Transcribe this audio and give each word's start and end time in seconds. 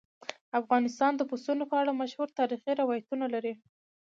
افغانستان 0.59 1.11
د 1.17 1.21
پسونو 1.29 1.63
په 1.71 1.75
اړه 1.81 1.91
مشهور 2.01 2.29
تاریخي 2.39 2.71
روایتونه 2.81 3.25
لري. 3.33 3.53